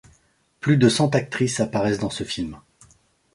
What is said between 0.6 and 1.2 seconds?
Plus de cent